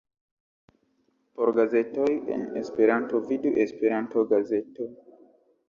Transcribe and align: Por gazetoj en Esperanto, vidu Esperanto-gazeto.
Por 1.39 1.51
gazetoj 1.57 2.09
en 2.37 2.47
Esperanto, 2.63 3.23
vidu 3.29 3.55
Esperanto-gazeto. 3.69 4.93